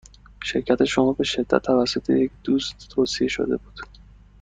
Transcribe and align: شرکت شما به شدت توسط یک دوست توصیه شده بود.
شرکت 0.43 0.83
شما 0.83 1.13
به 1.13 1.23
شدت 1.23 1.61
توسط 1.61 2.09
یک 2.09 2.31
دوست 2.43 2.87
توصیه 2.89 3.27
شده 3.27 3.57
بود. 3.57 3.79